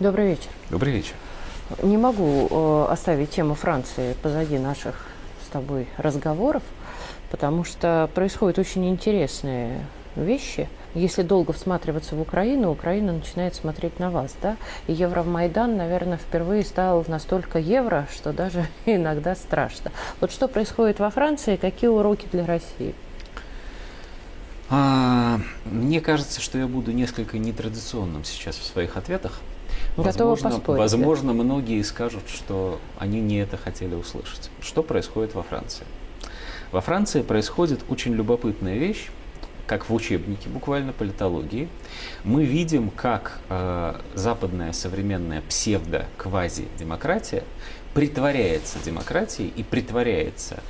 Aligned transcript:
Добрый 0.00 0.28
вечер. 0.28 0.50
Добрый 0.70 0.92
вечер. 0.92 1.14
Не 1.82 1.96
могу 1.96 2.46
э, 2.48 2.86
оставить 2.92 3.30
тему 3.30 3.56
Франции 3.56 4.14
позади 4.22 4.56
наших 4.56 5.04
с 5.44 5.48
тобой 5.48 5.88
разговоров, 5.96 6.62
потому 7.32 7.64
что 7.64 8.08
происходят 8.14 8.60
очень 8.60 8.88
интересные 8.88 9.84
вещи. 10.14 10.68
Если 10.94 11.22
долго 11.22 11.52
всматриваться 11.52 12.14
в 12.14 12.20
Украину, 12.20 12.70
Украина 12.70 13.12
начинает 13.12 13.56
смотреть 13.56 13.98
на 13.98 14.12
вас, 14.12 14.36
да? 14.40 14.56
И 14.86 14.92
Евромайдан, 14.92 15.76
наверное, 15.76 16.16
впервые 16.16 16.62
стал 16.62 17.04
настолько 17.08 17.58
евро, 17.58 18.06
что 18.14 18.32
даже 18.32 18.68
иногда 18.86 19.34
страшно. 19.34 19.90
Вот 20.20 20.30
что 20.30 20.46
происходит 20.46 21.00
во 21.00 21.10
Франции, 21.10 21.56
какие 21.56 21.90
уроки 21.90 22.28
для 22.30 22.46
России? 22.46 22.94
А, 24.70 25.40
мне 25.64 26.00
кажется, 26.00 26.40
что 26.40 26.56
я 26.56 26.68
буду 26.68 26.92
несколько 26.92 27.36
нетрадиционным 27.36 28.22
сейчас 28.22 28.56
в 28.58 28.64
своих 28.64 28.96
ответах. 28.96 29.40
Готова 30.04 30.30
возможно, 30.30 30.58
поспорить. 30.58 30.78
возможно, 30.78 31.32
многие 31.32 31.82
скажут, 31.82 32.22
что 32.28 32.80
они 32.98 33.20
не 33.20 33.38
это 33.38 33.56
хотели 33.56 33.94
услышать. 33.94 34.50
Что 34.60 34.82
происходит 34.82 35.34
во 35.34 35.42
Франции? 35.42 35.86
Во 36.70 36.80
Франции 36.80 37.22
происходит 37.22 37.80
очень 37.88 38.14
любопытная 38.14 38.76
вещь, 38.76 39.08
как 39.66 39.88
в 39.88 39.94
учебнике 39.94 40.48
буквально 40.48 40.92
политологии. 40.92 41.68
Мы 42.24 42.44
видим, 42.44 42.90
как 42.90 43.40
э, 43.48 43.94
западная 44.14 44.72
современная 44.72 45.42
псевдо-квази-демократия 45.42 47.44
притворяется 47.92 48.78
демократией 48.84 49.52
и 49.56 49.62
притворяется 49.62 50.60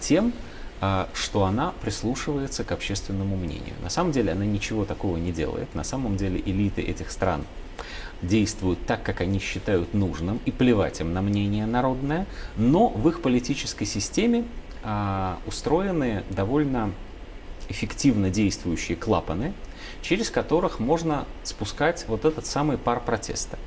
тем, 0.00 0.32
э, 0.80 1.06
что 1.14 1.44
она 1.44 1.72
прислушивается 1.82 2.64
к 2.64 2.72
общественному 2.72 3.36
мнению. 3.36 3.74
На 3.82 3.90
самом 3.90 4.12
деле 4.12 4.32
она 4.32 4.44
ничего 4.44 4.84
такого 4.84 5.16
не 5.16 5.32
делает. 5.32 5.74
На 5.74 5.84
самом 5.84 6.16
деле 6.16 6.40
элиты 6.44 6.82
этих 6.82 7.10
стран 7.10 7.44
действуют 8.22 8.84
так, 8.86 9.02
как 9.02 9.20
они 9.20 9.38
считают 9.38 9.94
нужным, 9.94 10.40
и 10.44 10.50
плевать 10.50 11.00
им 11.00 11.12
на 11.12 11.22
мнение 11.22 11.66
народное, 11.66 12.26
но 12.56 12.88
в 12.88 13.08
их 13.08 13.22
политической 13.22 13.84
системе 13.84 14.44
а, 14.82 15.38
устроены 15.46 16.24
довольно 16.30 16.92
эффективно 17.68 18.30
действующие 18.30 18.96
клапаны, 18.96 19.52
через 20.02 20.30
которых 20.30 20.80
можно 20.80 21.26
спускать 21.44 22.04
вот 22.08 22.24
этот 22.24 22.46
самый 22.46 22.78
пар 22.78 23.00
протеста. 23.00 23.58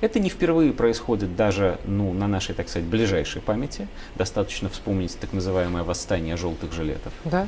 Это 0.00 0.20
не 0.20 0.28
впервые 0.28 0.72
происходит 0.72 1.36
даже 1.36 1.78
ну, 1.84 2.12
на 2.12 2.26
нашей, 2.28 2.54
так 2.54 2.68
сказать, 2.68 2.88
ближайшей 2.88 3.42
памяти. 3.42 3.88
Достаточно 4.16 4.68
вспомнить 4.68 5.18
так 5.18 5.32
называемое 5.32 5.82
восстание 5.82 6.36
желтых 6.36 6.72
жилетов. 6.72 7.12
Да. 7.24 7.46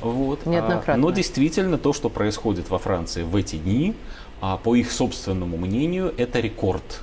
Вот. 0.00 0.46
Неоднократно. 0.46 0.94
А, 0.94 0.96
Но 0.96 1.10
действительно 1.10 1.78
то, 1.78 1.92
что 1.92 2.08
происходит 2.08 2.70
во 2.70 2.78
Франции 2.78 3.22
в 3.22 3.34
эти 3.36 3.56
дни, 3.56 3.94
а, 4.40 4.56
по 4.56 4.76
их 4.76 4.92
собственному 4.92 5.56
мнению, 5.56 6.14
это 6.16 6.40
рекорд. 6.40 7.02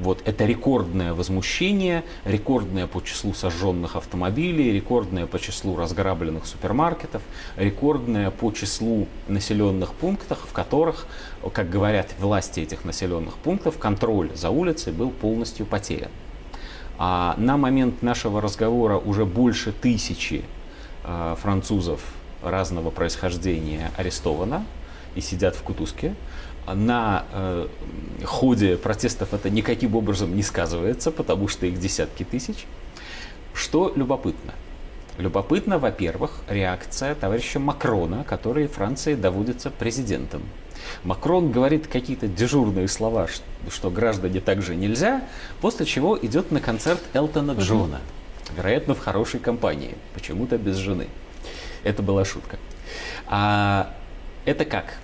Вот, 0.00 0.22
это 0.24 0.46
рекордное 0.46 1.12
возмущение, 1.12 2.04
рекордное 2.24 2.86
по 2.86 3.02
числу 3.02 3.34
сожженных 3.34 3.96
автомобилей, 3.96 4.72
рекордное 4.72 5.26
по 5.26 5.38
числу 5.38 5.76
разграбленных 5.76 6.46
супермаркетов, 6.46 7.20
рекордное 7.56 8.30
по 8.30 8.50
числу 8.50 9.08
населенных 9.28 9.92
пунктов, 9.92 10.38
в 10.48 10.52
которых, 10.54 11.06
как 11.52 11.68
говорят 11.68 12.14
власти 12.18 12.60
этих 12.60 12.86
населенных 12.86 13.34
пунктов, 13.34 13.76
контроль 13.76 14.30
за 14.34 14.48
улицей 14.48 14.94
был 14.94 15.10
полностью 15.10 15.66
потерян. 15.66 16.10
А 16.96 17.34
на 17.36 17.58
момент 17.58 18.00
нашего 18.00 18.40
разговора 18.40 18.96
уже 18.96 19.26
больше 19.26 19.70
тысячи 19.70 20.44
э, 21.04 21.36
французов 21.42 22.00
разного 22.42 22.90
происхождения 22.90 23.90
арестовано 23.98 24.64
и 25.14 25.20
сидят 25.20 25.56
в 25.56 25.62
кутузке 25.62 26.14
на 26.74 27.24
э, 27.32 27.68
ходе 28.24 28.76
протестов 28.76 29.34
это 29.34 29.50
никаким 29.50 29.96
образом 29.96 30.34
не 30.34 30.42
сказывается, 30.42 31.10
потому 31.10 31.48
что 31.48 31.66
их 31.66 31.78
десятки 31.78 32.24
тысяч. 32.24 32.66
Что 33.54 33.92
любопытно? 33.94 34.52
Любопытно, 35.18 35.78
во-первых, 35.78 36.40
реакция 36.48 37.14
товарища 37.14 37.58
Макрона, 37.58 38.24
который 38.24 38.68
Франции 38.68 39.14
доводится 39.14 39.70
президентом. 39.70 40.42
Макрон 41.04 41.52
говорит 41.52 41.86
какие-то 41.86 42.26
дежурные 42.26 42.88
слова, 42.88 43.28
что, 43.28 43.44
что 43.70 43.90
граждане 43.90 44.40
так 44.40 44.62
же 44.62 44.74
нельзя, 44.74 45.22
после 45.60 45.84
чего 45.84 46.18
идет 46.18 46.50
на 46.50 46.60
концерт 46.60 47.02
Элтона 47.12 47.52
Джона. 47.52 48.00
Вероятно, 48.56 48.94
в 48.94 48.98
хорошей 49.00 49.40
компании, 49.40 49.94
почему-то 50.14 50.56
без 50.56 50.76
жены. 50.76 51.08
Это 51.84 52.02
была 52.02 52.24
шутка. 52.24 52.58
А, 53.26 53.94
это 54.44 54.64
как? 54.64 54.98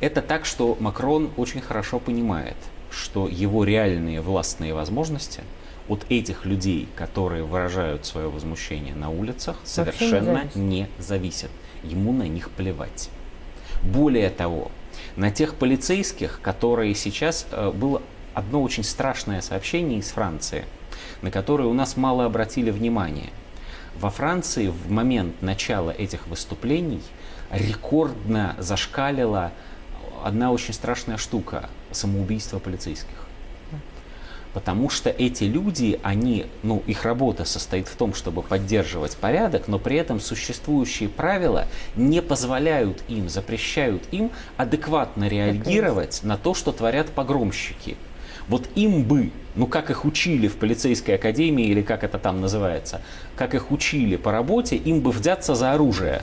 Это 0.00 0.22
так, 0.22 0.44
что 0.44 0.76
Макрон 0.80 1.30
очень 1.36 1.60
хорошо 1.60 1.98
понимает, 1.98 2.56
что 2.90 3.28
его 3.28 3.64
реальные 3.64 4.20
властные 4.20 4.74
возможности 4.74 5.42
от 5.88 6.04
этих 6.08 6.44
людей, 6.44 6.88
которые 6.94 7.44
выражают 7.44 8.06
свое 8.06 8.28
возмущение 8.28 8.94
на 8.94 9.10
улицах, 9.10 9.56
совершенно 9.64 10.48
не, 10.54 10.88
зависят. 10.98 11.50
Ему 11.82 12.12
на 12.12 12.28
них 12.28 12.50
плевать. 12.50 13.10
Более 13.82 14.30
того, 14.30 14.70
на 15.16 15.30
тех 15.30 15.54
полицейских, 15.54 16.40
которые 16.42 16.94
сейчас... 16.94 17.46
Э, 17.50 17.72
было 17.72 18.02
одно 18.34 18.62
очень 18.62 18.84
страшное 18.84 19.40
сообщение 19.40 19.98
из 19.98 20.10
Франции, 20.10 20.64
на 21.22 21.30
которое 21.30 21.64
у 21.64 21.72
нас 21.72 21.96
мало 21.96 22.24
обратили 22.24 22.70
внимание. 22.70 23.30
Во 24.00 24.10
Франции 24.10 24.68
в 24.68 24.90
момент 24.92 25.42
начала 25.42 25.90
этих 25.90 26.28
выступлений 26.28 27.02
рекордно 27.50 28.54
зашкалило 28.58 29.50
одна 30.22 30.52
очень 30.52 30.72
страшная 30.72 31.16
штука– 31.16 31.68
самоубийство 31.90 32.60
полицейских. 32.60 33.26
Потому 34.54 34.88
что 34.88 35.10
эти 35.10 35.44
люди, 35.44 35.98
они, 36.04 36.46
ну, 36.62 36.82
их 36.86 37.04
работа 37.04 37.44
состоит 37.44 37.88
в 37.88 37.96
том, 37.96 38.14
чтобы 38.14 38.42
поддерживать 38.42 39.16
порядок, 39.16 39.66
но 39.66 39.80
при 39.80 39.96
этом 39.96 40.20
существующие 40.20 41.08
правила 41.08 41.66
не 41.96 42.22
позволяют 42.22 43.02
им, 43.08 43.28
запрещают 43.28 44.02
им 44.12 44.30
адекватно 44.56 45.26
реагировать 45.26 46.20
на 46.22 46.38
то, 46.38 46.54
что 46.54 46.70
творят 46.70 47.10
погромщики. 47.10 47.96
Вот 48.48 48.68
им 48.74 49.02
бы, 49.02 49.30
ну 49.54 49.66
как 49.66 49.90
их 49.90 50.04
учили 50.04 50.48
в 50.48 50.56
полицейской 50.56 51.16
академии 51.16 51.66
или 51.66 51.82
как 51.82 52.04
это 52.04 52.18
там 52.18 52.40
называется, 52.40 53.00
как 53.36 53.54
их 53.54 53.70
учили 53.70 54.16
по 54.16 54.32
работе, 54.32 54.76
им 54.76 55.00
бы 55.00 55.10
взяться 55.10 55.54
за 55.54 55.72
оружие 55.72 56.22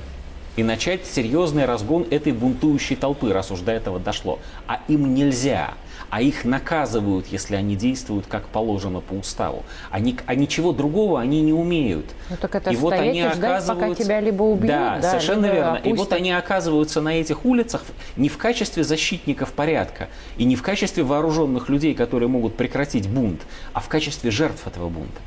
и 0.55 0.63
начать 0.63 1.05
серьезный 1.05 1.65
разгон 1.65 2.07
этой 2.09 2.31
бунтующей 2.31 2.95
толпы, 2.95 3.33
раз 3.33 3.51
уж 3.51 3.59
до 3.59 3.71
этого 3.71 3.99
дошло. 3.99 4.39
А 4.67 4.79
им 4.87 5.13
нельзя. 5.13 5.73
А 6.09 6.21
их 6.21 6.45
наказывают, 6.45 7.27
если 7.27 7.55
они 7.55 7.75
действуют 7.75 8.25
как 8.27 8.47
положено 8.47 8.99
по 9.01 9.13
уставу. 9.13 9.63
Они, 9.91 10.17
а 10.25 10.35
ничего 10.35 10.71
другого 10.71 11.19
они 11.19 11.41
не 11.41 11.53
умеют. 11.53 12.05
Ну 12.29 12.37
так 12.37 12.55
это 12.55 12.71
и 12.71 12.75
вот 12.75 12.93
они 12.93 13.21
ждать, 13.21 13.37
оказываются... 13.37 13.73
пока 13.73 14.03
тебя 14.03 14.19
либо 14.19 14.43
убьют, 14.43 14.67
да, 14.67 14.99
да 14.99 15.09
совершенно 15.09 15.45
верно. 15.45 15.73
Опустят. 15.73 15.93
И 15.93 15.97
вот 15.97 16.13
они 16.13 16.31
оказываются 16.31 17.01
на 17.01 17.19
этих 17.19 17.45
улицах 17.45 17.83
не 18.15 18.29
в 18.29 18.37
качестве 18.37 18.83
защитников 18.83 19.51
порядка 19.53 20.09
и 20.37 20.45
не 20.45 20.55
в 20.55 20.61
качестве 20.61 21.03
вооруженных 21.03 21.69
людей, 21.69 21.93
которые 21.95 22.29
могут 22.29 22.55
прекратить 22.55 23.07
бунт, 23.09 23.41
а 23.73 23.79
в 23.79 23.87
качестве 23.87 24.31
жертв 24.31 24.67
этого 24.67 24.89
бунта. 24.89 25.21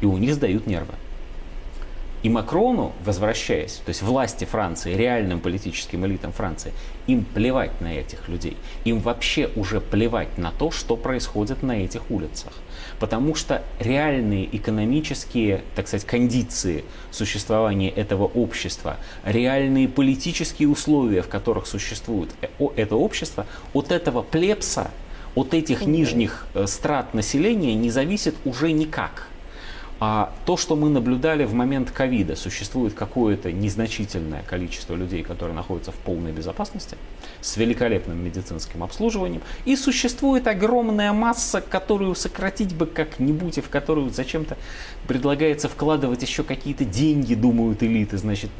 И 0.00 0.06
у 0.06 0.16
них 0.18 0.34
сдают 0.34 0.66
нервы. 0.66 0.94
И 2.22 2.28
Макрону, 2.28 2.92
возвращаясь, 3.04 3.80
то 3.84 3.88
есть 3.88 4.00
власти 4.00 4.44
Франции, 4.44 4.94
реальным 4.94 5.40
политическим 5.40 6.06
элитам 6.06 6.32
Франции, 6.32 6.72
им 7.08 7.24
плевать 7.24 7.80
на 7.80 7.92
этих 7.92 8.28
людей. 8.28 8.56
Им 8.84 9.00
вообще 9.00 9.50
уже 9.56 9.80
плевать 9.80 10.38
на 10.38 10.52
то, 10.52 10.70
что 10.70 10.96
происходит 10.96 11.64
на 11.64 11.84
этих 11.84 12.10
улицах. 12.10 12.52
Потому 13.00 13.34
что 13.34 13.64
реальные 13.80 14.56
экономические, 14.56 15.62
так 15.74 15.88
сказать, 15.88 16.06
кондиции 16.06 16.84
существования 17.10 17.90
этого 17.90 18.24
общества, 18.24 18.98
реальные 19.24 19.88
политические 19.88 20.68
условия, 20.68 21.22
в 21.22 21.28
которых 21.28 21.66
существует 21.66 22.30
э, 22.40 22.46
это 22.76 22.94
общество, 22.94 23.46
от 23.74 23.90
этого 23.90 24.22
плебса, 24.22 24.92
от 25.34 25.54
этих 25.54 25.86
нижних 25.86 26.46
э, 26.54 26.66
страт 26.68 27.14
населения 27.14 27.74
не 27.74 27.90
зависит 27.90 28.36
уже 28.44 28.70
никак. 28.70 29.31
А 30.04 30.32
то, 30.46 30.56
что 30.56 30.74
мы 30.74 30.90
наблюдали 30.90 31.44
в 31.44 31.54
момент 31.54 31.92
ковида, 31.92 32.34
существует 32.34 32.92
какое-то 32.92 33.52
незначительное 33.52 34.42
количество 34.42 34.96
людей, 34.96 35.22
которые 35.22 35.54
находятся 35.54 35.92
в 35.92 35.94
полной 35.94 36.32
безопасности, 36.32 36.96
с 37.40 37.56
великолепным 37.56 38.18
медицинским 38.18 38.82
обслуживанием, 38.82 39.42
и 39.64 39.76
существует 39.76 40.48
огромная 40.48 41.12
масса, 41.12 41.60
которую 41.60 42.16
сократить 42.16 42.74
бы 42.74 42.86
как-нибудь, 42.86 43.58
и 43.58 43.60
в 43.60 43.68
которую 43.68 44.10
зачем-то 44.10 44.56
предлагается 45.06 45.68
вкладывать 45.68 46.20
еще 46.20 46.42
какие-то 46.42 46.84
деньги, 46.84 47.36
думают 47.36 47.84
элиты, 47.84 48.18
значит, 48.18 48.50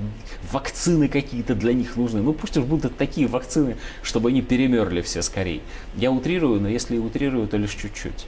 вакцины 0.53 1.09
какие-то 1.09 1.57
для 1.57 1.73
них 1.73 1.97
нужны. 1.97 2.23
Ну 2.23 2.35
пусть 2.35 2.57
уж 2.57 2.65
будут 2.65 2.97
такие 2.97 3.27
вакцины, 3.27 3.79
чтобы 4.05 4.29
они 4.29 4.43
перемерли 4.43 5.01
все 5.01 5.23
скорее. 5.23 5.63
Я 5.97 6.13
утрирую, 6.13 6.61
но 6.61 6.69
если 6.69 6.95
и 6.95 7.01
утрирую, 7.01 7.49
то 7.49 7.57
лишь 7.57 7.75
чуть-чуть. 7.75 8.27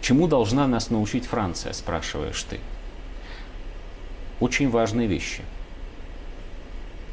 Чему 0.00 0.26
должна 0.26 0.66
нас 0.66 0.90
научить 0.90 1.26
Франция, 1.26 1.72
спрашиваешь 1.72 2.42
ты? 2.44 2.60
Очень 4.40 4.70
важные 4.70 5.06
вещи. 5.06 5.42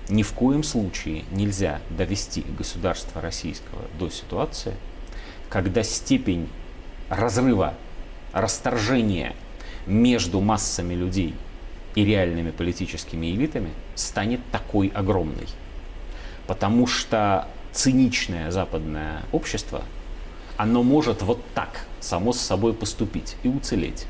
Ни 0.08 0.22
в 0.22 0.34
коем 0.34 0.64
случае 0.64 1.24
нельзя 1.32 1.82
довести 1.90 2.46
государство 2.58 3.22
российского 3.22 3.82
до 3.98 4.10
ситуации, 4.10 4.76
когда 5.50 5.82
степень 5.82 6.48
разрыва, 7.10 7.74
расторжения 8.32 9.36
между 9.88 10.42
массами 10.42 10.94
людей 10.94 11.34
и 11.96 12.06
реальными 12.06 12.52
политическими 12.52 13.28
элитами 13.28 13.72
станет 13.96 14.42
такой 14.52 14.90
огромной. 14.90 15.48
Потому 16.46 16.86
что 16.86 17.48
циничное 17.72 18.52
западное 18.52 19.24
общество, 19.32 19.84
оно 20.58 20.84
может 20.84 21.24
вот 21.24 21.42
так 21.56 21.85
само 22.00 22.34
с 22.34 22.40
собой 22.40 22.74
поступить 22.74 23.36
и 23.44 23.48
уцелеть. 23.48 24.06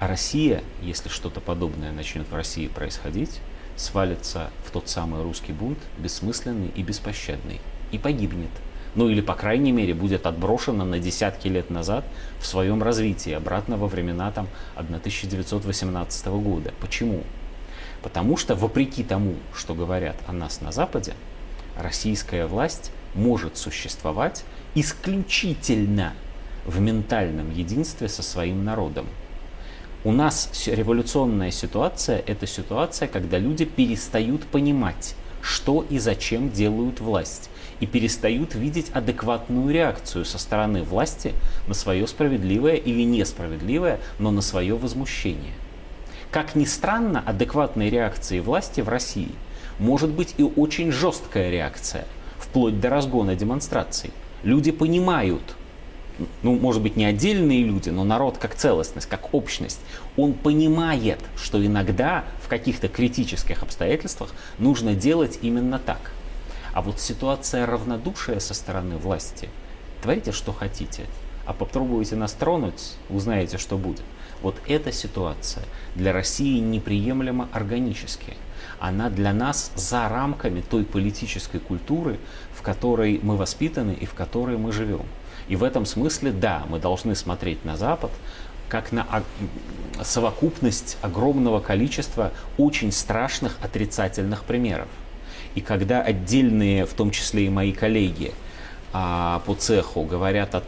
А 0.00 0.08
Россия, 0.08 0.62
если 0.82 1.08
что-то 1.08 1.40
подобное 1.40 1.92
начнет 1.92 2.28
в 2.28 2.34
России 2.34 2.68
происходить, 2.68 3.40
свалится 3.76 4.50
в 4.66 4.70
тот 4.70 4.88
самый 4.88 5.22
русский 5.22 5.52
бунт, 5.52 5.78
бессмысленный 5.98 6.70
и 6.74 6.82
беспощадный, 6.82 7.60
и 7.92 7.98
погибнет. 7.98 8.50
Ну 8.94 9.08
или, 9.08 9.20
по 9.20 9.34
крайней 9.34 9.72
мере, 9.72 9.94
будет 9.94 10.26
отброшена 10.26 10.84
на 10.84 10.98
десятки 10.98 11.48
лет 11.48 11.70
назад 11.70 12.04
в 12.38 12.46
своем 12.46 12.82
развитии, 12.82 13.32
обратно 13.32 13.76
во 13.76 13.88
времена 13.88 14.30
там 14.30 14.48
1918 14.76 16.26
года. 16.26 16.72
Почему? 16.80 17.22
Потому 18.02 18.36
что, 18.36 18.54
вопреки 18.54 19.02
тому, 19.02 19.34
что 19.54 19.74
говорят 19.74 20.16
о 20.26 20.32
нас 20.32 20.60
на 20.60 20.70
Западе, 20.70 21.14
российская 21.76 22.46
власть 22.46 22.92
может 23.14 23.56
существовать 23.56 24.44
исключительно 24.74 26.12
в 26.66 26.80
ментальном 26.80 27.50
единстве 27.52 28.08
со 28.08 28.22
своим 28.22 28.64
народом. 28.64 29.06
У 30.04 30.12
нас 30.12 30.50
революционная 30.66 31.50
ситуация– 31.50 32.22
это 32.26 32.46
ситуация, 32.46 33.08
когда 33.08 33.38
люди 33.38 33.64
перестают 33.64 34.44
понимать, 34.44 35.14
что 35.40 35.84
и 35.88 35.98
зачем 35.98 36.50
делают 36.50 37.00
власть, 37.00 37.48
и 37.80 37.86
перестают 37.86 38.54
видеть 38.54 38.90
адекватную 38.92 39.72
реакцию 39.72 40.24
со 40.24 40.38
стороны 40.38 40.82
власти 40.82 41.32
на 41.68 41.74
свое 41.74 42.06
справедливое 42.06 42.74
или 42.74 43.02
несправедливое, 43.02 44.00
но 44.18 44.30
на 44.30 44.42
свое 44.42 44.74
возмущение. 44.74 45.54
Как 46.30 46.54
ни 46.54 46.64
странно, 46.64 47.22
адекватной 47.24 47.90
реакцией 47.90 48.40
власти 48.40 48.80
в 48.80 48.88
России 48.88 49.32
может 49.78 50.10
быть 50.10 50.34
и 50.36 50.42
очень 50.42 50.92
жесткая 50.92 51.50
реакция, 51.50 52.06
вплоть 52.38 52.80
до 52.80 52.90
разгона 52.90 53.34
демонстраций. 53.36 54.10
Люди 54.42 54.70
понимают, 54.70 55.56
ну, 56.42 56.54
может 56.54 56.82
быть, 56.82 56.96
не 56.96 57.04
отдельные 57.04 57.64
люди, 57.64 57.90
но 57.90 58.04
народ 58.04 58.38
как 58.38 58.54
целостность, 58.54 59.08
как 59.08 59.34
общность, 59.34 59.80
он 60.16 60.34
понимает, 60.34 61.20
что 61.36 61.64
иногда 61.64 62.24
в 62.42 62.48
каких-то 62.48 62.88
критических 62.88 63.62
обстоятельствах 63.62 64.32
нужно 64.58 64.94
делать 64.94 65.38
именно 65.42 65.78
так. 65.78 66.12
А 66.72 66.82
вот 66.82 67.00
ситуация 67.00 67.66
равнодушия 67.66 68.38
со 68.40 68.54
стороны 68.54 68.96
власти, 68.96 69.48
творите, 70.02 70.32
что 70.32 70.52
хотите, 70.52 71.04
а 71.46 71.52
попробуйте 71.52 72.16
нас 72.16 72.32
тронуть, 72.32 72.94
узнаете, 73.08 73.58
что 73.58 73.76
будет. 73.76 74.02
Вот 74.42 74.56
эта 74.66 74.92
ситуация 74.92 75.64
для 75.94 76.12
России 76.12 76.58
неприемлема 76.58 77.48
органически. 77.52 78.34
Она 78.80 79.08
для 79.08 79.32
нас 79.32 79.72
за 79.76 80.08
рамками 80.08 80.60
той 80.60 80.84
политической 80.84 81.60
культуры, 81.60 82.18
в 82.54 82.62
которой 82.62 83.20
мы 83.22 83.36
воспитаны 83.36 83.92
и 83.92 84.04
в 84.04 84.14
которой 84.14 84.58
мы 84.58 84.72
живем. 84.72 85.06
И 85.48 85.56
в 85.56 85.62
этом 85.62 85.86
смысле, 85.86 86.32
да, 86.32 86.64
мы 86.68 86.78
должны 86.78 87.14
смотреть 87.14 87.64
на 87.64 87.76
Запад 87.76 88.10
как 88.68 88.92
на 88.92 89.06
совокупность 90.02 90.96
огромного 91.02 91.60
количества 91.60 92.32
очень 92.58 92.90
страшных 92.90 93.56
отрицательных 93.62 94.44
примеров. 94.44 94.88
И 95.54 95.60
когда 95.60 96.00
отдельные, 96.02 96.84
в 96.84 96.94
том 96.94 97.10
числе 97.10 97.46
и 97.46 97.50
мои 97.50 97.72
коллеги, 97.72 98.32
а, 98.92 99.42
по 99.46 99.54
цеху 99.54 100.02
говорят 100.02 100.54
от, 100.54 100.64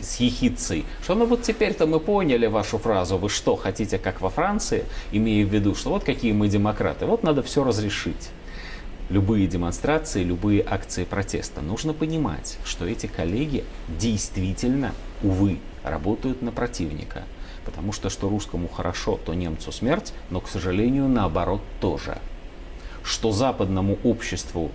с 0.00 0.16
ехицей, 0.16 0.84
что 1.02 1.14
ну 1.14 1.24
вот 1.24 1.42
теперь-то 1.42 1.86
мы 1.86 2.00
поняли 2.00 2.46
вашу 2.46 2.78
фразу, 2.78 3.16
вы 3.16 3.28
что, 3.28 3.56
хотите 3.56 3.98
как 3.98 4.20
во 4.20 4.28
Франции, 4.28 4.84
имея 5.12 5.44
в 5.46 5.48
виду, 5.48 5.74
что 5.74 5.90
вот 5.90 6.04
какие 6.04 6.32
мы 6.32 6.48
демократы, 6.48 7.06
вот 7.06 7.22
надо 7.22 7.42
все 7.42 7.64
разрешить 7.64 8.30
любые 9.10 9.46
демонстрации, 9.46 10.22
любые 10.22 10.64
акции 10.66 11.04
протеста. 11.04 11.60
Нужно 11.60 11.92
понимать, 11.92 12.58
что 12.64 12.86
эти 12.86 13.06
коллеги 13.06 13.64
действительно, 13.98 14.94
увы, 15.22 15.58
работают 15.82 16.40
на 16.42 16.52
противника. 16.52 17.24
Потому 17.64 17.92
что 17.92 18.08
что 18.08 18.28
русскому 18.28 18.68
хорошо, 18.68 19.18
то 19.22 19.34
немцу 19.34 19.72
смерть, 19.72 20.14
но, 20.30 20.40
к 20.40 20.48
сожалению, 20.48 21.08
наоборот 21.08 21.60
тоже. 21.80 22.18
Что 23.02 23.32
западному 23.32 23.98
обществу 24.04 24.70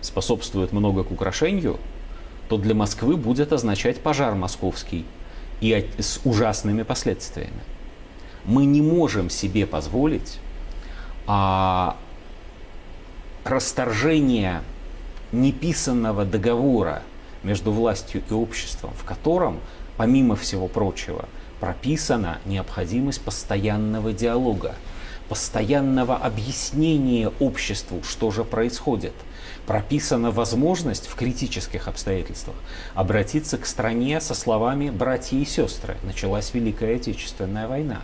способствует 0.00 0.72
много 0.72 1.04
к 1.04 1.10
украшению, 1.10 1.78
то 2.48 2.56
для 2.56 2.74
Москвы 2.74 3.16
будет 3.16 3.52
означать 3.52 4.00
пожар 4.00 4.34
московский 4.34 5.04
и 5.60 5.88
с 5.98 6.20
ужасными 6.24 6.82
последствиями. 6.82 7.60
Мы 8.44 8.64
не 8.64 8.80
можем 8.80 9.28
себе 9.28 9.66
позволить 9.66 10.38
а, 11.26 11.96
расторжение 13.44 14.62
неписанного 15.32 16.24
договора 16.24 17.02
между 17.42 17.72
властью 17.72 18.22
и 18.28 18.32
обществом, 18.32 18.90
в 18.98 19.04
котором, 19.04 19.60
помимо 19.96 20.36
всего 20.36 20.68
прочего, 20.68 21.28
прописана 21.60 22.38
необходимость 22.44 23.20
постоянного 23.20 24.12
диалога, 24.12 24.74
постоянного 25.28 26.16
объяснения 26.16 27.30
обществу, 27.38 28.02
что 28.02 28.30
же 28.30 28.44
происходит. 28.44 29.14
Прописана 29.66 30.32
возможность 30.32 31.06
в 31.06 31.14
критических 31.14 31.86
обстоятельствах 31.86 32.56
обратиться 32.94 33.56
к 33.56 33.66
стране 33.66 34.20
со 34.20 34.34
словами 34.34 34.90
«братья 34.90 35.36
и 35.36 35.44
сестры». 35.44 35.96
Началась 36.02 36.52
Великая 36.54 36.96
Отечественная 36.96 37.68
война. 37.68 38.00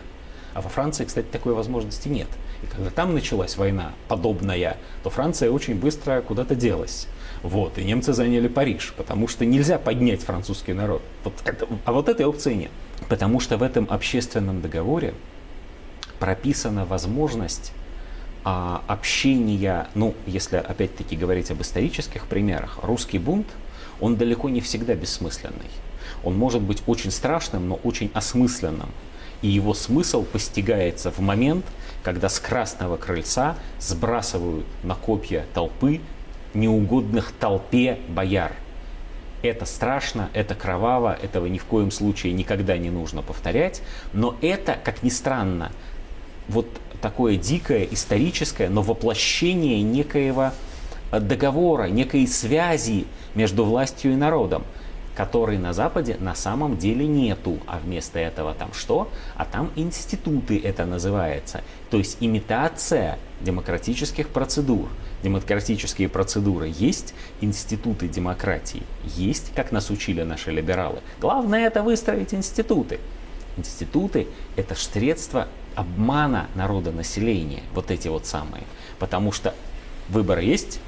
А 0.53 0.61
во 0.61 0.69
Франции, 0.69 1.03
кстати, 1.03 1.25
такой 1.25 1.53
возможности 1.53 2.07
нет. 2.07 2.29
И 2.63 2.65
когда 2.67 2.89
там 2.89 3.13
началась 3.13 3.57
война 3.57 3.93
подобная, 4.07 4.77
то 5.03 5.09
Франция 5.09 5.51
очень 5.51 5.75
быстро 5.75 6.21
куда-то 6.21 6.55
делась. 6.55 7.07
Вот, 7.43 7.77
и 7.77 7.83
немцы 7.83 8.13
заняли 8.13 8.47
Париж, 8.47 8.93
потому 8.97 9.27
что 9.27 9.45
нельзя 9.45 9.77
поднять 9.77 10.21
французский 10.21 10.73
народ. 10.73 11.03
Вот 11.23 11.33
это, 11.45 11.67
а 11.85 11.91
вот 11.91 12.09
этой 12.09 12.25
опции 12.25 12.53
нет. 12.53 12.71
Потому 13.09 13.39
что 13.39 13.57
в 13.57 13.63
этом 13.63 13.85
общественном 13.89 14.61
договоре 14.61 15.13
прописана 16.19 16.83
возможность 16.83 17.73
а, 18.43 18.81
общения, 18.87 19.87
ну, 19.93 20.15
если 20.25 20.57
опять-таки 20.57 21.15
говорить 21.15 21.51
об 21.51 21.61
исторических 21.61 22.25
примерах, 22.25 22.79
русский 22.81 23.19
бунт, 23.19 23.47
он 23.99 24.15
далеко 24.15 24.49
не 24.49 24.61
всегда 24.61 24.95
бессмысленный. 24.95 25.69
Он 26.23 26.35
может 26.35 26.61
быть 26.61 26.81
очень 26.87 27.11
страшным, 27.11 27.69
но 27.69 27.75
очень 27.83 28.09
осмысленным 28.15 28.89
и 29.41 29.47
его 29.47 29.73
смысл 29.73 30.23
постигается 30.23 31.11
в 31.11 31.19
момент, 31.19 31.65
когда 32.03 32.29
с 32.29 32.39
красного 32.39 32.97
крыльца 32.97 33.55
сбрасывают 33.79 34.65
на 34.83 34.95
копья 34.95 35.45
толпы 35.53 36.01
неугодных 36.53 37.31
толпе 37.31 37.99
бояр. 38.07 38.53
Это 39.43 39.65
страшно, 39.65 40.29
это 40.33 40.55
кроваво, 40.55 41.17
этого 41.21 41.45
ни 41.45 41.57
в 41.57 41.65
коем 41.65 41.91
случае 41.91 42.33
никогда 42.33 42.77
не 42.77 42.89
нужно 42.89 43.21
повторять, 43.21 43.81
но 44.13 44.35
это, 44.41 44.77
как 44.83 45.03
ни 45.03 45.09
странно, 45.09 45.71
вот 46.47 46.67
такое 47.01 47.37
дикое, 47.37 47.83
историческое, 47.83 48.69
но 48.69 48.81
воплощение 48.81 49.81
некоего 49.81 50.51
договора, 51.11 51.85
некой 51.85 52.27
связи 52.27 53.05
между 53.35 53.63
властью 53.63 54.13
и 54.13 54.15
народом 54.15 54.63
которой 55.17 55.57
на 55.57 55.73
Западе 55.73 56.15
на 56.19 56.35
самом 56.35 56.77
деле 56.77 57.07
нету. 57.07 57.57
А 57.65 57.79
вместо 57.79 58.19
этого 58.19 58.53
там 58.53 58.71
что? 58.71 59.09
А 59.35 59.45
там 59.45 59.71
институты 59.75 60.61
это 60.63 60.85
называется. 60.85 61.63
То 61.89 61.97
есть 61.97 62.17
имитация 62.19 63.17
демократических 63.41 64.29
процедур. 64.29 64.87
Демократические 65.23 66.07
процедуры 66.07 66.71
есть, 66.71 67.15
институты 67.41 68.07
демократии 68.07 68.83
есть, 69.15 69.51
как 69.55 69.71
нас 69.71 69.89
учили 69.89 70.21
наши 70.21 70.51
либералы. 70.51 70.99
Главное 71.19 71.65
это 71.65 71.81
выстроить 71.81 72.35
институты. 72.35 72.99
Институты– 73.57 74.27
это 74.55 74.75
средство 74.75 75.47
обмана 75.73 76.45
народа 76.53 76.91
населения, 76.91 77.63
вот 77.73 77.89
эти 77.89 78.07
вот 78.07 78.27
самые. 78.27 78.65
Потому 78.99 79.31
что 79.31 79.55
выборы 80.09 80.43
есть, 80.43 80.79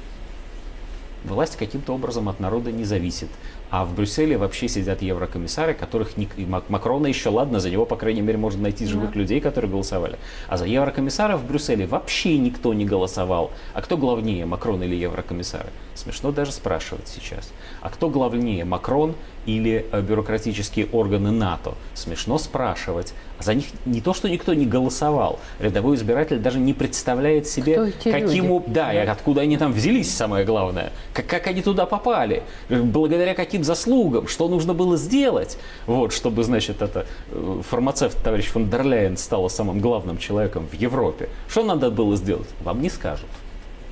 власть 1.24 1.56
каким-то 1.56 1.92
образом 1.94 2.28
от 2.28 2.38
народа 2.38 2.70
не 2.70 2.84
зависит. 2.84 3.28
А 3.70 3.84
в 3.84 3.94
Брюсселе 3.94 4.36
вообще 4.36 4.68
сидят 4.68 5.00
еврокомиссары, 5.00 5.74
которых 5.74 6.16
не, 6.16 6.28
Макрона 6.68 7.06
еще 7.06 7.28
ладно, 7.28 7.60
за 7.60 7.70
него, 7.70 7.86
по 7.86 7.96
крайней 7.96 8.20
мере, 8.20 8.36
можно 8.36 8.62
найти 8.62 8.84
живых 8.84 9.12
да. 9.12 9.18
людей, 9.20 9.40
которые 9.40 9.70
голосовали. 9.70 10.18
А 10.48 10.56
за 10.56 10.66
еврокомиссаров 10.66 11.40
в 11.40 11.46
Брюсселе 11.46 11.86
вообще 11.86 12.36
никто 12.38 12.74
не 12.74 12.84
голосовал. 12.84 13.52
А 13.72 13.82
кто 13.82 13.96
главнее, 13.96 14.44
Макрон 14.44 14.82
или 14.82 14.96
еврокомиссары? 14.96 15.68
Смешно 15.94 16.32
даже 16.32 16.52
спрашивать 16.52 17.08
сейчас. 17.08 17.52
А 17.80 17.90
кто 17.90 18.08
главнее, 18.08 18.64
Макрон 18.64 19.14
или 19.46 19.86
э, 19.92 20.00
бюрократические 20.00 20.86
органы 20.86 21.30
НАТО? 21.30 21.74
Смешно 21.94 22.38
спрашивать. 22.38 23.14
А 23.38 23.42
за 23.42 23.54
них 23.54 23.66
не 23.86 24.00
то, 24.00 24.12
что 24.14 24.28
никто 24.28 24.52
не 24.52 24.66
голосовал. 24.66 25.40
Рядовой 25.60 25.96
избиратель 25.96 26.38
даже 26.38 26.58
не 26.58 26.74
представляет 26.74 27.46
себе, 27.46 27.92
каким... 28.02 28.62
Да, 28.66 28.92
и 28.92 28.98
откуда 28.98 29.42
они 29.42 29.56
там 29.56 29.72
взялись, 29.72 30.14
самое 30.14 30.44
главное. 30.44 30.92
Как, 31.12 31.26
как 31.26 31.46
они 31.46 31.62
туда 31.62 31.86
попали. 31.86 32.42
Благодаря 32.68 33.34
каким 33.34 33.59
этим 33.60 33.64
заслугам, 33.64 34.26
что 34.26 34.48
нужно 34.48 34.74
было 34.74 34.96
сделать, 34.96 35.58
вот, 35.86 36.12
чтобы, 36.12 36.44
значит, 36.44 36.82
это 36.82 37.06
э, 37.30 37.62
фармацевт 37.68 38.22
товарищ 38.22 38.46
фон 38.46 38.68
дер 38.68 38.84
Ляйен 38.84 39.16
стала 39.16 39.48
самым 39.48 39.80
главным 39.80 40.18
человеком 40.18 40.66
в 40.66 40.74
Европе, 40.74 41.28
что 41.48 41.62
надо 41.62 41.90
было 41.90 42.16
сделать, 42.16 42.48
вам 42.62 42.80
не 42.80 42.90
скажут. 42.90 43.28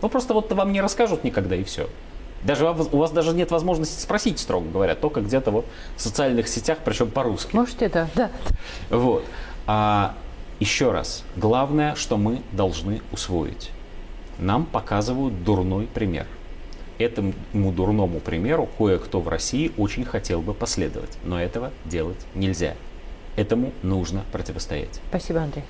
Ну, 0.03 0.09
просто 0.09 0.35
вот 0.35 0.53
вам 0.53 0.73
не 0.73 0.81
расскажут 0.81 1.25
никогда 1.25 1.57
и 1.57 1.65
все. 1.65 1.89
Даже 2.45 2.69
у 2.69 2.97
вас 2.97 3.11
даже 3.11 3.33
нет 3.33 3.51
возможности 3.51 4.01
спросить, 4.01 4.39
строго 4.39 4.71
говоря, 4.71 4.95
только 4.95 5.21
где-то 5.21 5.51
вот 5.51 5.65
в 5.97 6.01
социальных 6.01 6.47
сетях, 6.47 6.79
причем 6.85 7.11
по-русски. 7.11 7.55
Можете, 7.55 7.89
да, 7.89 8.09
да. 8.15 8.31
Вот. 8.91 9.25
А 9.67 10.15
еще 10.61 10.93
раз, 10.93 11.25
главное, 11.35 11.97
что 11.97 12.17
мы 12.17 12.43
должны 12.53 13.03
усвоить. 13.11 13.71
Нам 14.39 14.67
показывают 14.67 15.43
дурной 15.43 15.87
пример. 15.87 16.27
Этому 16.99 17.33
дурному 17.53 18.19
примеру 18.21 18.69
кое-кто 18.77 19.21
в 19.21 19.29
России 19.29 19.71
очень 19.77 20.05
хотел 20.05 20.43
бы 20.43 20.53
последовать, 20.53 21.19
но 21.25 21.41
этого 21.41 21.71
делать 21.85 22.19
нельзя. 22.35 22.75
Этому 23.37 23.73
нужно 23.83 24.25
противостоять. 24.33 25.01
Спасибо, 25.09 25.41
Андрей. 25.41 25.65